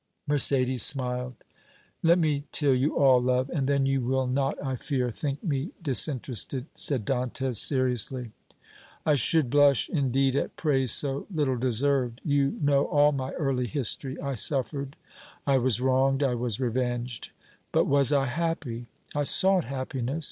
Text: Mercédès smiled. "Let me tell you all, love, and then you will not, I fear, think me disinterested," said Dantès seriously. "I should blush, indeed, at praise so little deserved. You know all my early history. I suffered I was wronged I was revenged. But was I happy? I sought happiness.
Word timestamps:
Mercédès 0.27 0.79
smiled. 0.79 1.35
"Let 2.01 2.17
me 2.17 2.45
tell 2.51 2.73
you 2.73 2.97
all, 2.97 3.21
love, 3.21 3.51
and 3.53 3.69
then 3.69 3.85
you 3.85 4.01
will 4.01 4.25
not, 4.25 4.55
I 4.63 4.75
fear, 4.75 5.11
think 5.11 5.43
me 5.43 5.73
disinterested," 5.79 6.65
said 6.73 7.05
Dantès 7.05 7.57
seriously. 7.57 8.31
"I 9.05 9.13
should 9.13 9.51
blush, 9.51 9.89
indeed, 9.89 10.35
at 10.35 10.55
praise 10.55 10.91
so 10.91 11.27
little 11.31 11.55
deserved. 11.55 12.19
You 12.23 12.57
know 12.59 12.85
all 12.85 13.11
my 13.11 13.29
early 13.33 13.67
history. 13.67 14.19
I 14.19 14.33
suffered 14.33 14.95
I 15.45 15.59
was 15.59 15.79
wronged 15.79 16.23
I 16.23 16.33
was 16.33 16.59
revenged. 16.59 17.29
But 17.71 17.85
was 17.85 18.11
I 18.11 18.25
happy? 18.25 18.87
I 19.13 19.23
sought 19.23 19.65
happiness. 19.65 20.19